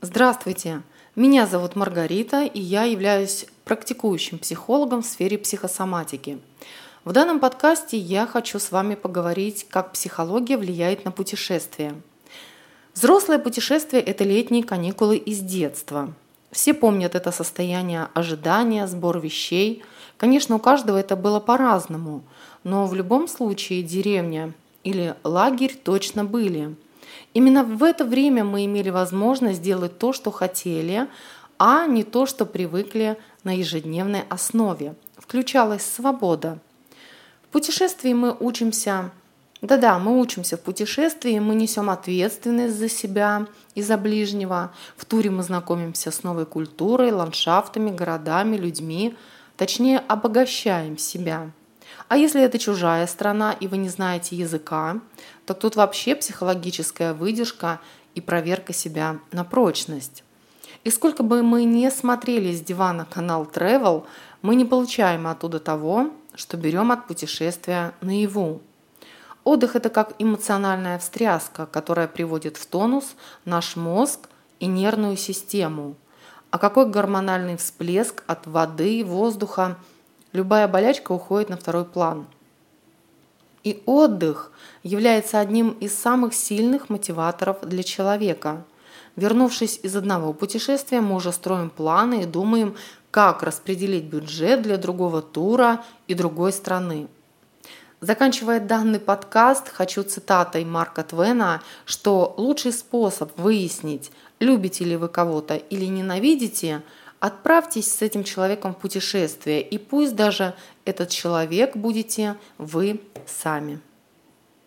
Здравствуйте! 0.00 0.82
Меня 1.16 1.48
зовут 1.48 1.74
Маргарита, 1.74 2.44
и 2.44 2.60
я 2.60 2.84
являюсь 2.84 3.46
практикующим 3.64 4.38
психологом 4.38 5.02
в 5.02 5.06
сфере 5.06 5.36
психосоматики. 5.38 6.38
В 7.04 7.10
данном 7.10 7.40
подкасте 7.40 7.98
я 7.98 8.24
хочу 8.24 8.60
с 8.60 8.70
вами 8.70 8.94
поговорить, 8.94 9.66
как 9.68 9.90
психология 9.90 10.56
влияет 10.56 11.04
на 11.04 11.10
путешествия. 11.10 11.96
Взрослое 12.94 13.40
путешествие– 13.40 14.00
это 14.04 14.22
летние 14.22 14.62
каникулы 14.62 15.16
из 15.16 15.40
детства. 15.40 16.14
Все 16.52 16.74
помнят 16.74 17.16
это 17.16 17.32
состояние 17.32 18.06
ожидания, 18.14 18.86
сбор 18.86 19.18
вещей. 19.18 19.82
Конечно, 20.16 20.54
у 20.54 20.60
каждого 20.60 20.96
это 20.96 21.16
было 21.16 21.40
по-разному, 21.40 22.22
но 22.62 22.86
в 22.86 22.94
любом 22.94 23.26
случае 23.26 23.82
деревня 23.82 24.54
или 24.84 25.16
лагерь 25.24 25.74
точно 25.74 26.24
были– 26.24 26.76
Именно 27.34 27.64
в 27.64 27.82
это 27.82 28.04
время 28.04 28.44
мы 28.44 28.64
имели 28.64 28.90
возможность 28.90 29.58
сделать 29.58 29.98
то, 29.98 30.12
что 30.12 30.30
хотели, 30.30 31.08
а 31.58 31.86
не 31.86 32.04
то, 32.04 32.26
что 32.26 32.46
привыкли 32.46 33.16
на 33.44 33.56
ежедневной 33.56 34.22
основе. 34.28 34.94
Включалась 35.16 35.84
свобода. 35.84 36.58
В 37.42 37.48
путешествии 37.48 38.12
мы 38.12 38.36
учимся 38.38 39.10
да-да, 39.60 39.98
мы 39.98 40.20
учимся 40.20 40.56
в 40.56 40.60
путешествии, 40.60 41.36
мы 41.40 41.56
несем 41.56 41.90
ответственность 41.90 42.76
за 42.76 42.88
себя 42.88 43.48
и 43.74 43.82
за 43.82 43.96
ближнего. 43.96 44.72
В 44.96 45.04
туре 45.04 45.30
мы 45.30 45.42
знакомимся 45.42 46.12
с 46.12 46.22
новой 46.22 46.46
культурой, 46.46 47.10
ландшафтами, 47.10 47.90
городами, 47.90 48.56
людьми. 48.56 49.16
Точнее, 49.56 49.98
обогащаем 49.98 50.96
себя. 50.96 51.50
А 52.08 52.16
если 52.16 52.42
это 52.42 52.58
чужая 52.58 53.06
страна 53.06 53.52
и 53.52 53.68
вы 53.68 53.76
не 53.76 53.88
знаете 53.88 54.36
языка, 54.36 55.00
то 55.46 55.54
тут 55.54 55.76
вообще 55.76 56.14
психологическая 56.14 57.12
выдержка 57.12 57.80
и 58.14 58.20
проверка 58.20 58.72
себя 58.72 59.18
на 59.32 59.44
прочность. 59.44 60.24
И 60.84 60.90
сколько 60.90 61.22
бы 61.22 61.42
мы 61.42 61.64
ни 61.64 61.88
смотрели 61.90 62.54
с 62.54 62.60
дивана 62.60 63.04
канал 63.04 63.48
Travel, 63.52 64.06
мы 64.42 64.54
не 64.54 64.64
получаем 64.64 65.26
оттуда 65.26 65.58
того, 65.58 66.10
что 66.34 66.56
берем 66.56 66.92
от 66.92 67.06
путешествия 67.06 67.92
наяву. 68.00 68.62
Отдых– 69.44 69.76
это 69.76 69.90
как 69.90 70.14
эмоциональная 70.18 70.98
встряска, 70.98 71.66
которая 71.66 72.08
приводит 72.08 72.56
в 72.56 72.66
тонус 72.66 73.16
наш 73.44 73.76
мозг 73.76 74.28
и 74.60 74.66
нервную 74.66 75.16
систему. 75.16 75.96
А 76.50 76.58
какой 76.58 76.88
гормональный 76.88 77.56
всплеск 77.56 78.22
от 78.26 78.46
воды, 78.46 79.04
воздуха– 79.04 79.76
любая 80.32 80.68
болячка 80.68 81.12
уходит 81.12 81.48
на 81.48 81.56
второй 81.56 81.84
план. 81.84 82.26
И 83.64 83.82
отдых 83.86 84.52
является 84.82 85.40
одним 85.40 85.70
из 85.70 85.94
самых 85.94 86.34
сильных 86.34 86.88
мотиваторов 86.88 87.60
для 87.62 87.82
человека. 87.82 88.64
Вернувшись 89.16 89.80
из 89.82 89.96
одного 89.96 90.32
путешествия, 90.32 91.00
мы 91.00 91.16
уже 91.16 91.32
строим 91.32 91.70
планы 91.70 92.22
и 92.22 92.26
думаем, 92.26 92.76
как 93.10 93.42
распределить 93.42 94.04
бюджет 94.04 94.62
для 94.62 94.76
другого 94.76 95.22
тура 95.22 95.84
и 96.06 96.14
другой 96.14 96.52
страны. 96.52 97.08
Заканчивая 98.00 98.60
данный 98.60 99.00
подкаст, 99.00 99.70
хочу 99.70 100.04
цитатой 100.04 100.64
Марка 100.64 101.02
Твена, 101.02 101.62
что 101.84 102.32
лучший 102.36 102.72
способ 102.72 103.36
выяснить, 103.36 104.12
любите 104.38 104.84
ли 104.84 104.96
вы 104.96 105.08
кого-то 105.08 105.56
или 105.56 105.86
ненавидите– 105.86 106.82
Отправьтесь 107.20 107.92
с 107.92 108.02
этим 108.02 108.22
человеком 108.22 108.74
в 108.74 108.78
путешествие, 108.78 109.60
и 109.60 109.76
пусть 109.76 110.14
даже 110.14 110.54
этот 110.84 111.10
человек 111.10 111.76
будете 111.76 112.36
вы 112.58 113.00
сами. 113.26 113.80